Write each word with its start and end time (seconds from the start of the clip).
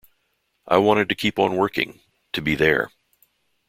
I 0.67 0.79
wanted 0.79 1.09
to 1.09 1.13
keep 1.15 1.37
on 1.37 1.55
working, 1.55 1.99
to 2.33 2.41
be 2.41 2.55
there. 2.55 2.89